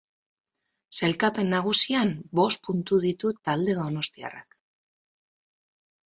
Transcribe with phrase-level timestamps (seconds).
[0.99, 4.57] Sailkapen nagusian, bost puntu ditu talde donostiarrak.